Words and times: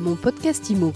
Mon 0.00 0.16
podcast 0.16 0.70
IMO. 0.70 0.94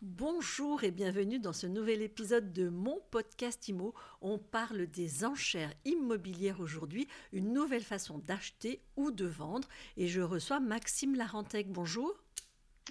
Bonjour 0.00 0.84
et 0.84 0.92
bienvenue 0.92 1.40
dans 1.40 1.52
ce 1.52 1.66
nouvel 1.66 2.02
épisode 2.02 2.52
de 2.52 2.68
mon 2.68 3.00
podcast 3.10 3.66
IMO. 3.66 3.92
On 4.20 4.38
parle 4.38 4.86
des 4.86 5.24
enchères 5.24 5.72
immobilières 5.84 6.60
aujourd'hui, 6.60 7.08
une 7.32 7.52
nouvelle 7.52 7.82
façon 7.82 8.18
d'acheter 8.18 8.82
ou 8.96 9.10
de 9.10 9.26
vendre. 9.26 9.66
Et 9.96 10.06
je 10.06 10.20
reçois 10.20 10.60
Maxime 10.60 11.16
Larentec. 11.16 11.72
Bonjour. 11.72 12.14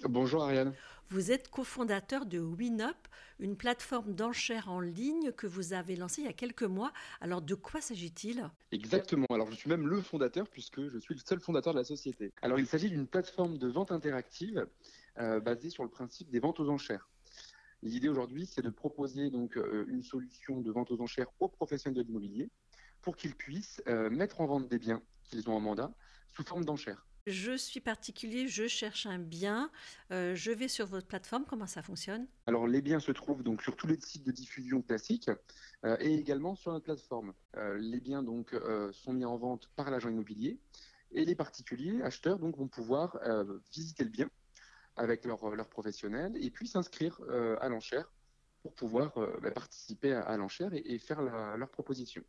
Bonjour 0.04 0.44
Ariane. 0.44 0.74
Vous 1.08 1.30
êtes 1.32 1.48
cofondateur 1.48 2.26
de 2.26 2.38
WinUp, 2.38 2.96
une 3.38 3.56
plateforme 3.56 4.14
d'enchères 4.14 4.68
en 4.68 4.80
ligne 4.80 5.32
que 5.32 5.46
vous 5.46 5.72
avez 5.72 5.96
lancée 5.96 6.20
il 6.20 6.26
y 6.26 6.28
a 6.28 6.34
quelques 6.34 6.64
mois. 6.64 6.92
Alors 7.22 7.40
de 7.40 7.54
quoi 7.54 7.80
s'agit-il? 7.80 8.50
Exactement. 8.72 9.26
Alors 9.30 9.50
je 9.50 9.56
suis 9.56 9.70
même 9.70 9.86
le 9.86 10.02
fondateur 10.02 10.48
puisque 10.48 10.86
je 10.88 10.98
suis 10.98 11.14
le 11.14 11.20
seul 11.20 11.40
fondateur 11.40 11.72
de 11.72 11.78
la 11.78 11.84
société. 11.84 12.32
Alors 12.42 12.58
il 12.58 12.66
s'agit 12.66 12.90
d'une 12.90 13.06
plateforme 13.06 13.56
de 13.56 13.68
vente 13.68 13.90
interactive 13.90 14.66
euh, 15.18 15.40
basée 15.40 15.70
sur 15.70 15.82
le 15.82 15.90
principe 15.90 16.28
des 16.28 16.40
ventes 16.40 16.60
aux 16.60 16.68
enchères. 16.68 17.08
L'idée 17.82 18.08
aujourd'hui, 18.08 18.44
c'est 18.44 18.62
de 18.62 18.70
proposer 18.70 19.30
donc 19.30 19.56
euh, 19.56 19.86
une 19.88 20.02
solution 20.02 20.60
de 20.60 20.70
vente 20.70 20.90
aux 20.90 21.00
enchères 21.00 21.28
aux 21.40 21.48
professionnels 21.48 21.96
de 21.96 22.06
l'immobilier 22.06 22.50
pour 23.00 23.16
qu'ils 23.16 23.34
puissent 23.34 23.82
euh, 23.86 24.10
mettre 24.10 24.42
en 24.42 24.46
vente 24.46 24.68
des 24.68 24.78
biens 24.78 25.00
qu'ils 25.24 25.48
ont 25.48 25.54
en 25.54 25.60
mandat 25.60 25.90
sous 26.34 26.42
forme 26.42 26.66
d'enchères. 26.66 27.06
Je 27.26 27.56
suis 27.56 27.80
particulier, 27.80 28.46
je 28.46 28.68
cherche 28.68 29.04
un 29.04 29.18
bien, 29.18 29.68
euh, 30.12 30.36
je 30.36 30.52
vais 30.52 30.68
sur 30.68 30.86
votre 30.86 31.08
plateforme, 31.08 31.44
comment 31.44 31.66
ça 31.66 31.82
fonctionne? 31.82 32.28
Alors 32.46 32.68
les 32.68 32.80
biens 32.80 33.00
se 33.00 33.10
trouvent 33.10 33.42
donc 33.42 33.62
sur 33.62 33.74
tous 33.74 33.88
les 33.88 33.98
sites 34.00 34.22
de 34.22 34.30
diffusion 34.30 34.80
classiques 34.80 35.28
euh, 35.84 35.96
et 35.98 36.14
également 36.14 36.54
sur 36.54 36.70
notre 36.70 36.84
plateforme. 36.84 37.34
Euh, 37.56 37.76
les 37.78 37.98
biens 37.98 38.22
donc 38.22 38.54
sont 38.92 39.12
mis 39.12 39.24
en 39.24 39.36
vente 39.36 39.68
par 39.74 39.90
l'agent 39.90 40.08
immobilier 40.08 40.60
et 41.10 41.24
les 41.24 41.34
particuliers 41.34 42.00
acheteurs 42.02 42.38
donc 42.38 42.56
vont 42.56 42.68
pouvoir 42.68 43.18
visiter 43.72 44.04
le 44.04 44.10
bien 44.10 44.30
avec 44.94 45.24
leur, 45.24 45.50
leur 45.50 45.68
professionnel 45.68 46.32
et 46.36 46.50
puis 46.50 46.68
s'inscrire 46.68 47.20
à 47.60 47.68
l'enchère 47.68 48.08
pour 48.62 48.72
pouvoir 48.72 49.14
bah, 49.42 49.50
participer 49.50 50.12
à, 50.12 50.36
l'enchère 50.36 50.70
et, 50.74 50.98
faire 51.00 51.22
leur 51.22 51.70
proposition. 51.70 52.22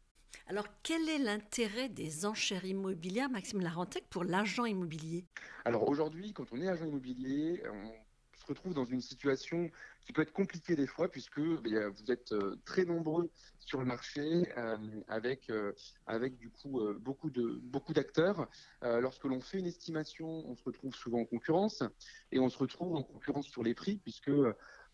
Alors, 0.47 0.65
quel 0.81 1.09
est 1.09 1.19
l'intérêt 1.19 1.89
des 1.89 2.25
enchères 2.25 2.65
immobilières, 2.65 3.29
Maxime 3.29 3.59
Larentec, 3.59 4.05
pour 4.09 4.23
l'agent 4.23 4.65
immobilier? 4.65 5.25
Alors 5.65 5.87
aujourd'hui, 5.89 6.31
quand 6.31 6.45
on 6.53 6.61
est 6.61 6.69
agent 6.69 6.85
immobilier, 6.85 7.61
on 7.69 7.91
se 8.39 8.45
retrouve 8.45 8.73
dans 8.73 8.85
une 8.85 9.01
situation 9.01 9.69
qui 10.05 10.13
peut 10.13 10.21
être 10.21 10.31
compliquée 10.31 10.75
des 10.75 10.87
fois, 10.87 11.09
puisque 11.09 11.39
eh 11.39 11.87
vous 11.87 12.11
êtes 12.11 12.31
euh, 12.31 12.55
très 12.63 12.85
nombreux 12.85 13.29
sur 13.59 13.79
le 13.79 13.85
marché, 13.85 14.47
euh, 14.57 14.77
avec, 15.09 15.49
euh, 15.49 15.73
avec 16.05 16.37
du 16.37 16.49
coup 16.49 16.79
beaucoup 17.01 17.29
de 17.29 17.59
beaucoup 17.63 17.91
d'acteurs. 17.91 18.47
lorsque 18.81 19.25
l'on 19.25 19.41
fait 19.41 19.59
une 19.59 19.65
estimation, 19.65 20.27
on 20.47 20.55
se 20.55 20.63
retrouve 20.63 20.95
souvent 20.95 21.19
en 21.19 21.25
concurrence, 21.25 21.83
et 22.31 22.39
on 22.39 22.47
se 22.47 22.57
retrouve 22.57 22.95
en 22.95 23.03
concurrence 23.03 23.47
sur 23.47 23.63
les 23.63 23.73
prix, 23.73 23.97
puisque 23.97 24.31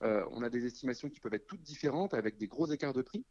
on 0.04 0.44
a 0.44 0.50
des 0.50 0.66
estimations 0.66 1.10
qui 1.10 1.20
peuvent 1.20 1.34
être 1.34 1.48
toutes 1.48 1.62
différentes, 1.62 2.14
avec 2.14 2.38
des 2.38 2.48
gros 2.48 2.68
écarts 2.68 2.94
de 2.94 3.02
prix. 3.02 3.26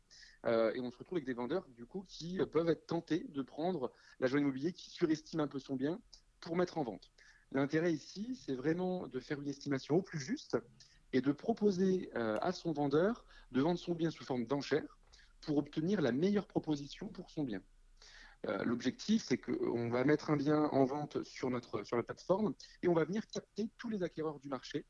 Euh, 0.46 0.72
et 0.74 0.80
on 0.80 0.90
se 0.90 0.98
retrouve 0.98 1.18
avec 1.18 1.26
des 1.26 1.34
vendeurs 1.34 1.66
du 1.68 1.86
coup 1.86 2.04
qui 2.08 2.40
euh, 2.40 2.46
peuvent 2.46 2.68
être 2.68 2.86
tentés 2.86 3.24
de 3.28 3.42
prendre 3.42 3.92
l'agent 4.18 4.38
immobilier 4.38 4.72
qui 4.72 4.90
surestime 4.90 5.40
un 5.40 5.46
peu 5.46 5.60
son 5.60 5.76
bien 5.76 6.00
pour 6.40 6.56
mettre 6.56 6.78
en 6.78 6.82
vente. 6.82 7.12
L'intérêt 7.52 7.92
ici, 7.92 8.34
c'est 8.34 8.54
vraiment 8.54 9.06
de 9.06 9.20
faire 9.20 9.40
une 9.40 9.48
estimation 9.48 9.96
au 9.96 10.02
plus 10.02 10.18
juste 10.18 10.56
et 11.12 11.20
de 11.20 11.30
proposer 11.30 12.10
euh, 12.16 12.38
à 12.40 12.50
son 12.50 12.72
vendeur 12.72 13.24
de 13.52 13.60
vendre 13.60 13.78
son 13.78 13.94
bien 13.94 14.10
sous 14.10 14.24
forme 14.24 14.46
d'enchère 14.46 14.98
pour 15.42 15.58
obtenir 15.58 16.00
la 16.00 16.10
meilleure 16.10 16.46
proposition 16.46 17.08
pour 17.08 17.30
son 17.30 17.44
bien. 17.44 17.62
L'objectif, 18.64 19.22
c'est 19.22 19.38
qu'on 19.38 19.88
va 19.88 20.02
mettre 20.02 20.30
un 20.30 20.36
bien 20.36 20.64
en 20.72 20.84
vente 20.84 21.22
sur 21.22 21.48
notre 21.48 21.84
sur 21.84 21.96
la 21.96 22.02
plateforme 22.02 22.54
et 22.82 22.88
on 22.88 22.92
va 22.92 23.04
venir 23.04 23.24
capter 23.28 23.70
tous 23.78 23.88
les 23.88 24.02
acquéreurs 24.02 24.40
du 24.40 24.48
marché 24.48 24.84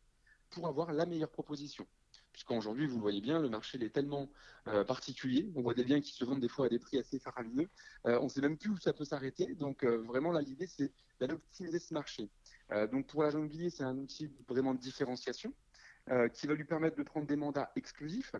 pour 0.52 0.68
avoir 0.68 0.92
la 0.92 1.06
meilleure 1.06 1.30
proposition 1.30 1.86
puisqu'aujourd'hui, 2.32 2.86
vous 2.86 2.96
le 2.96 3.02
voyez 3.02 3.20
bien, 3.20 3.40
le 3.40 3.48
marché 3.48 3.82
est 3.82 3.90
tellement 3.90 4.28
euh, 4.68 4.84
particulier. 4.84 5.50
On 5.54 5.62
voit 5.62 5.74
des 5.74 5.84
biens 5.84 6.00
qui 6.00 6.12
se 6.12 6.24
vendent 6.24 6.40
des 6.40 6.48
fois 6.48 6.66
à 6.66 6.68
des 6.68 6.78
prix 6.78 6.98
assez 6.98 7.18
faramineux. 7.18 7.68
Euh, 8.06 8.18
on 8.20 8.24
ne 8.24 8.28
sait 8.28 8.40
même 8.40 8.56
plus 8.56 8.70
où 8.70 8.78
ça 8.78 8.92
peut 8.92 9.04
s'arrêter. 9.04 9.54
Donc, 9.54 9.84
euh, 9.84 9.98
vraiment, 9.98 10.32
l'idée, 10.32 10.66
c'est 10.66 10.92
d'optimiser 11.20 11.78
ce 11.78 11.94
marché. 11.94 12.28
donc, 12.90 13.06
pour 13.06 13.22
l'agent 13.22 13.38
immobilier, 13.38 13.70
c'est 13.70 13.84
un 13.84 13.96
outil 13.96 14.28
vraiment 14.48 14.74
de 14.74 14.80
différenciation 14.80 15.54
qui 16.34 16.48
va 16.48 16.54
lui 16.54 16.64
permettre 16.64 16.96
de 16.96 17.04
prendre 17.04 17.28
des 17.28 17.36
mandats 17.36 17.70
exclusifs 17.76 18.34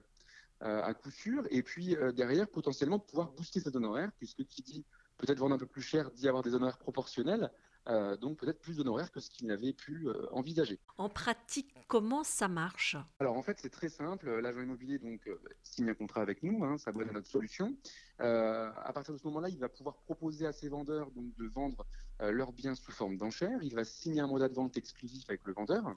à 0.59 0.93
coup 0.95 1.13
sûr, 1.13 1.47
et 1.51 1.63
puis 1.63 1.97
derrière, 2.15 2.49
potentiellement, 2.49 2.99
pouvoir 2.99 3.31
booster 3.31 3.61
ses 3.61 3.77
honoraires, 3.77 4.11
puisque 4.19 4.45
qui 4.47 4.63
dit 4.63 4.85
peut-être 5.17 5.39
vendre 5.39 5.55
un 5.55 5.59
peu 5.59 5.67
plus 5.67 5.83
cher 5.83 6.11
dit 6.11 6.27
avoir 6.27 6.43
des 6.43 6.57
honoraires 6.57 6.79
proportionnels. 6.79 7.53
Euh, 7.89 8.17
donc 8.17 8.39
peut-être 8.39 8.61
plus 8.61 8.77
d'honoraires 8.77 9.11
que 9.11 9.19
ce 9.19 9.29
qu'il 9.29 9.49
n'avait 9.49 9.73
pu 9.73 10.07
euh, 10.07 10.29
envisager. 10.31 10.79
En 10.99 11.09
pratique, 11.09 11.75
comment 11.89 12.23
ça 12.23 12.47
marche? 12.47 12.97
Alors 13.19 13.37
en 13.37 13.43
fait, 13.43 13.59
c'est 13.61 13.71
très 13.71 13.89
simple. 13.89 14.31
L'agent 14.41 14.61
immobilier 14.61 14.99
donc 14.99 15.27
euh, 15.27 15.41
signe 15.65 15.91
un 15.91 15.95
contrat 15.95 16.23
avec 16.23 16.43
nous, 16.45 16.65
hein, 16.65 16.79
ça 16.79 16.93
doit 16.93 17.03
être 17.03 17.13
notre 17.13 17.29
solution. 17.29 17.77
à 18.19 18.93
partir 18.95 19.15
de 19.15 19.19
ce 19.19 19.27
moment-là, 19.27 19.49
il 19.49 19.59
va 19.59 19.69
pouvoir 19.69 19.97
proposer 19.97 20.47
à 20.47 20.53
ses 20.53 20.69
vendeurs 20.69 21.11
donc 21.11 21.35
de 21.37 21.47
vendre 21.49 21.85
leurs 22.21 22.53
biens 22.53 22.77
sous 22.77 22.93
forme 22.93 23.17
d'enchères. 23.17 23.59
Il 23.63 23.75
va 23.75 23.85
signer 23.85 24.21
un 24.21 24.29
mandat 24.29 24.49
de 24.49 24.55
vente 24.55 24.77
exclusif 24.77 25.25
avec 25.29 25.45
le 25.45 25.53
vendeur, 25.53 25.97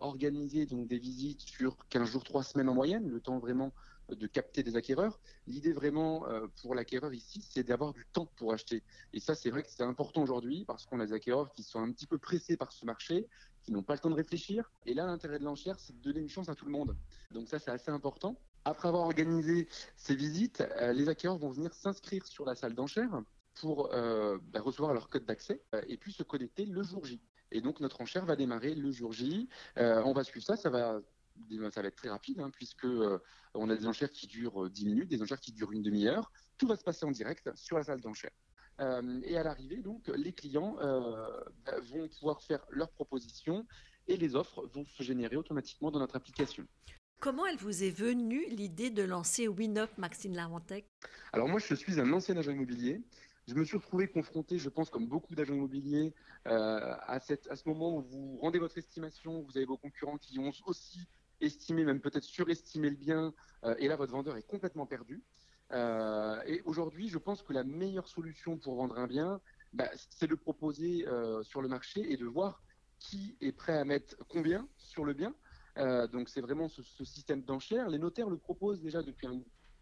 organiser 0.00 0.66
donc 0.66 0.88
des 0.88 0.98
visites 0.98 1.40
sur 1.40 1.76
15 1.88 2.06
jours, 2.06 2.24
3 2.24 2.42
semaines 2.42 2.68
en 2.68 2.74
moyenne, 2.74 3.08
le 3.08 3.20
temps 3.20 3.38
vraiment 3.38 3.72
de 4.08 4.26
capter 4.26 4.62
des 4.62 4.76
acquéreurs. 4.76 5.18
L'idée 5.46 5.72
vraiment 5.72 6.26
euh, 6.28 6.46
pour 6.60 6.74
l'acquéreur 6.74 7.12
ici, 7.12 7.44
c'est 7.48 7.62
d'avoir 7.64 7.92
du 7.92 8.04
temps 8.12 8.26
pour 8.36 8.52
acheter. 8.52 8.82
Et 9.12 9.20
ça, 9.20 9.34
c'est 9.34 9.50
vrai 9.50 9.62
que 9.62 9.68
c'est 9.70 9.82
important 9.82 10.22
aujourd'hui 10.22 10.64
parce 10.66 10.86
qu'on 10.86 11.00
a 11.00 11.06
des 11.06 11.12
acquéreurs 11.12 11.52
qui 11.52 11.62
sont 11.62 11.80
un 11.80 11.90
petit 11.90 12.06
peu 12.06 12.18
pressés 12.18 12.56
par 12.56 12.72
ce 12.72 12.84
marché, 12.84 13.26
qui 13.62 13.72
n'ont 13.72 13.82
pas 13.82 13.94
le 13.94 14.00
temps 14.00 14.10
de 14.10 14.14
réfléchir. 14.14 14.70
Et 14.86 14.94
là, 14.94 15.06
l'intérêt 15.06 15.38
de 15.38 15.44
l'enchère, 15.44 15.78
c'est 15.78 15.96
de 15.96 16.02
donner 16.02 16.20
une 16.20 16.28
chance 16.28 16.48
à 16.48 16.54
tout 16.54 16.66
le 16.66 16.72
monde. 16.72 16.96
Donc 17.30 17.48
ça, 17.48 17.58
c'est 17.58 17.70
assez 17.70 17.90
important. 17.90 18.38
Après 18.64 18.88
avoir 18.88 19.04
organisé 19.04 19.68
ces 19.96 20.14
visites, 20.14 20.62
euh, 20.80 20.92
les 20.92 21.08
acquéreurs 21.08 21.38
vont 21.38 21.50
venir 21.50 21.74
s'inscrire 21.74 22.26
sur 22.26 22.44
la 22.44 22.54
salle 22.54 22.74
d'enchère 22.74 23.22
pour 23.60 23.92
euh, 23.94 24.38
bah, 24.52 24.60
recevoir 24.60 24.94
leur 24.94 25.08
code 25.08 25.26
d'accès 25.26 25.62
et 25.86 25.96
puis 25.96 26.12
se 26.12 26.22
connecter 26.22 26.66
le 26.66 26.82
jour 26.82 27.04
J. 27.04 27.20
Et 27.52 27.60
donc 27.60 27.80
notre 27.80 28.00
enchère 28.00 28.24
va 28.24 28.36
démarrer 28.36 28.74
le 28.74 28.90
jour 28.90 29.12
J. 29.12 29.48
on 29.76 30.12
va 30.12 30.24
suivre 30.24 30.44
ça, 30.44 30.56
ça 30.56 30.70
va 30.70 31.00
ça 31.70 31.82
va 31.82 31.88
être 31.88 31.96
très 31.96 32.08
rapide, 32.08 32.40
hein, 32.40 32.50
puisque 32.50 32.84
euh, 32.84 33.18
on 33.54 33.70
a 33.70 33.76
des 33.76 33.86
enchères 33.86 34.10
qui 34.10 34.26
durent 34.26 34.70
10 34.70 34.82
euh, 34.82 34.88
minutes, 34.88 35.08
des 35.08 35.22
enchères 35.22 35.40
qui 35.40 35.52
durent 35.52 35.72
une 35.72 35.82
demi-heure. 35.82 36.32
Tout 36.58 36.66
va 36.66 36.76
se 36.76 36.84
passer 36.84 37.04
en 37.04 37.10
direct 37.10 37.50
sur 37.54 37.76
la 37.76 37.84
salle 37.84 38.00
d'enchères. 38.00 38.30
Euh, 38.80 39.20
et 39.24 39.36
à 39.36 39.42
l'arrivée, 39.42 39.78
donc, 39.78 40.08
les 40.08 40.32
clients 40.32 40.76
vont 41.84 42.08
pouvoir 42.08 42.42
faire 42.42 42.64
leurs 42.70 42.90
propositions 42.90 43.66
et 44.08 44.16
les 44.16 44.34
offres 44.34 44.66
vont 44.74 44.84
se 44.84 45.02
générer 45.02 45.36
automatiquement 45.36 45.90
dans 45.90 46.00
notre 46.00 46.16
application. 46.16 46.66
Comment 47.20 47.46
elle 47.46 47.56
vous 47.56 47.84
est 47.84 47.90
venue 47.90 48.44
l'idée 48.50 48.90
de 48.90 49.02
lancer 49.02 49.48
WinUp, 49.48 49.96
Maxime 49.96 50.34
Larentec 50.34 50.86
Alors 51.32 51.48
moi, 51.48 51.58
je 51.58 51.74
suis 51.74 52.00
un 52.00 52.12
ancien 52.12 52.36
agent 52.36 52.52
immobilier. 52.52 53.02
Je 53.46 53.54
me 53.54 53.64
suis 53.64 53.76
retrouvé 53.76 54.08
confronté, 54.08 54.58
je 54.58 54.68
pense, 54.68 54.90
comme 54.90 55.06
beaucoup 55.06 55.34
d'agents 55.34 55.54
immobiliers, 55.54 56.12
à, 56.44 57.18
cette, 57.20 57.46
à 57.48 57.56
ce 57.56 57.68
moment 57.68 57.96
où 57.96 58.02
vous 58.02 58.38
rendez 58.38 58.58
votre 58.58 58.76
estimation, 58.76 59.42
vous 59.42 59.56
avez 59.56 59.66
vos 59.66 59.76
concurrents 59.76 60.18
qui 60.18 60.38
ont 60.38 60.50
aussi 60.66 61.06
estimer, 61.44 61.84
même 61.84 62.00
peut-être 62.00 62.24
surestimer 62.24 62.90
le 62.90 62.96
bien, 62.96 63.32
euh, 63.64 63.74
et 63.78 63.88
là 63.88 63.96
votre 63.96 64.12
vendeur 64.12 64.36
est 64.36 64.46
complètement 64.46 64.86
perdu. 64.86 65.22
Euh, 65.72 66.40
et 66.46 66.62
aujourd'hui, 66.64 67.08
je 67.08 67.18
pense 67.18 67.42
que 67.42 67.52
la 67.52 67.64
meilleure 67.64 68.08
solution 68.08 68.58
pour 68.58 68.76
vendre 68.76 68.98
un 68.98 69.06
bien, 69.06 69.40
bah, 69.72 69.88
c'est 70.10 70.28
de 70.28 70.34
proposer 70.34 71.06
euh, 71.08 71.42
sur 71.42 71.62
le 71.62 71.68
marché 71.68 72.12
et 72.12 72.16
de 72.16 72.26
voir 72.26 72.62
qui 72.98 73.36
est 73.40 73.52
prêt 73.52 73.76
à 73.76 73.84
mettre 73.84 74.16
combien 74.28 74.68
sur 74.76 75.04
le 75.04 75.12
bien. 75.12 75.34
donc 76.12 76.28
c'est 76.28 76.40
vraiment 76.40 76.68
ce, 76.68 76.82
système 77.04 77.42
d'enchères. 77.42 77.88
Les 77.88 77.98
notaires 77.98 78.30
le 78.30 78.38
proposent 78.38 78.80
déjà 78.80 79.02
depuis 79.02 79.26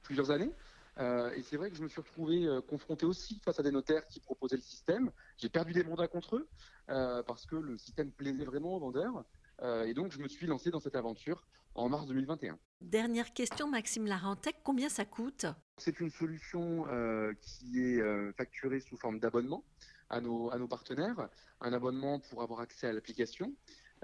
plusieurs 0.02 0.30
années. 0.30 0.52
et 0.98 1.42
c'est 1.42 1.56
vrai 1.56 1.70
que 1.70 1.76
je 1.76 1.82
me 1.82 1.88
suis 1.88 2.00
retrouvé 2.00 2.48
confronté 2.66 3.06
aussi 3.06 3.38
face 3.44 3.60
à 3.60 3.62
des 3.62 3.70
notaires 3.70 4.04
qui 4.08 4.18
proposaient 4.18 4.56
le 4.56 4.62
système. 4.62 5.12
J'ai 5.36 5.50
perdu 5.50 5.72
des 5.72 5.84
mandats 5.84 6.08
contre 6.08 6.36
eux 6.36 6.48
parce 6.88 7.46
que 7.46 7.54
le 7.54 7.76
système 7.76 8.10
plaisait 8.10 8.46
vraiment 8.46 8.74
aux 8.74 8.80
vendeurs. 8.80 9.24
Euh, 9.62 9.84
et 9.84 9.94
donc, 9.94 10.12
je 10.12 10.18
me 10.18 10.28
suis 10.28 10.46
lancé 10.46 10.70
dans 10.70 10.80
cette 10.80 10.96
aventure 10.96 11.46
en 11.74 11.88
mars 11.88 12.06
2021. 12.06 12.58
Dernière 12.80 13.32
question, 13.32 13.68
Maxime 13.68 14.06
Larentec, 14.06 14.56
combien 14.64 14.88
ça 14.88 15.04
coûte? 15.04 15.46
C'est 15.78 16.00
une 16.00 16.10
solution 16.10 16.86
euh, 16.88 17.32
qui 17.40 17.80
est 17.80 18.00
euh, 18.00 18.32
facturée 18.32 18.80
sous 18.80 18.96
forme 18.96 19.20
d'abonnement 19.20 19.64
à 20.10 20.20
nos, 20.20 20.50
à 20.50 20.58
nos 20.58 20.68
partenaires, 20.68 21.28
un 21.60 21.72
abonnement 21.72 22.18
pour 22.18 22.42
avoir 22.42 22.60
accès 22.60 22.86
à 22.86 22.92
l'application. 22.92 23.54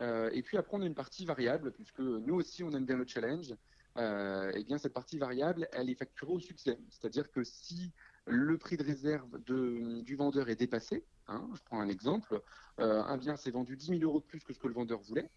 et 0.01 0.43
puis 0.43 0.57
après, 0.57 0.77
on 0.77 0.81
a 0.81 0.87
une 0.87 0.95
partie 0.95 1.27
variable, 1.27 1.73
puisque 1.73 2.01
nous 2.01 2.35
aussi, 2.35 2.65
on 2.65 2.71
aime 2.71 2.87
bien 2.87 2.97
le 2.97 3.07
challenge. 3.07 3.55
et 3.99 4.65
bien, 4.65 4.79
cette 4.79 4.95
partie 4.95 5.19
variable, 5.19 5.69
elle 5.73 5.91
est 5.91 5.95
facturée 5.95 6.33
au 6.33 6.41
succès. 6.41 6.79
C'est-à-dire 6.89 7.31
que 7.31 7.45
si 7.45 7.93
le 8.27 8.57
prix 8.57 8.79
de 8.79 8.85
réserve 8.85 9.43
de, 9.45 10.01
du 10.01 10.17
vendeur 10.17 10.49
est 10.49 10.57
dépassé, 10.57 11.05
hein, 11.27 11.47
je 11.53 11.61
prends 11.63 11.81
un 11.81 11.91
exemple, 11.91 12.41
un 12.79 13.17
bien 13.19 13.37
s'est 13.37 13.51
vendu 13.51 13.77
10 13.77 13.99
000 13.99 14.01
euros 14.01 14.21
de 14.21 14.25
plus 14.25 14.43
que 14.43 14.55
ce 14.55 14.59
que 14.59 14.69
le 14.69 14.73
vendeur 14.75 15.03
voulait, 15.03 15.29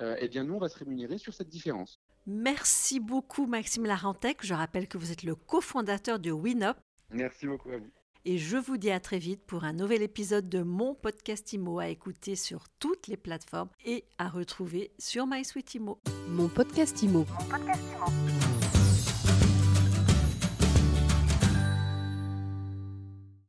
euh, 0.00 0.16
eh 0.18 0.28
bien 0.28 0.44
nous, 0.44 0.54
on 0.54 0.58
va 0.58 0.68
se 0.68 0.78
rémunérer 0.78 1.18
sur 1.18 1.34
cette 1.34 1.48
différence. 1.48 2.00
Merci 2.26 3.00
beaucoup 3.00 3.46
Maxime 3.46 3.84
Larentec. 3.84 4.38
Je 4.42 4.54
rappelle 4.54 4.86
que 4.88 4.96
vous 4.98 5.10
êtes 5.12 5.22
le 5.24 5.34
cofondateur 5.34 6.18
de 6.18 6.30
WinUp. 6.30 6.76
Merci 7.10 7.46
beaucoup 7.46 7.70
à 7.70 7.78
vous. 7.78 7.90
et 8.24 8.38
je 8.38 8.56
vous 8.56 8.76
dis 8.76 8.90
à 8.90 9.00
très 9.00 9.18
vite 9.18 9.42
pour 9.44 9.64
un 9.64 9.72
nouvel 9.72 10.00
épisode 10.02 10.48
de 10.48 10.62
mon 10.62 10.94
podcast 10.94 11.52
IMO 11.52 11.80
à 11.80 11.88
écouter 11.88 12.36
sur 12.36 12.68
toutes 12.78 13.08
les 13.08 13.16
plateformes 13.16 13.70
et 13.84 14.04
à 14.18 14.28
retrouver 14.28 14.92
sur 14.98 15.26
MySweetImo. 15.26 15.98
Mon 16.28 16.48
podcast 16.48 17.02
IMO. 17.02 17.26
Mon 17.28 17.48
podcast 17.48 17.82
Imo. 17.92 18.41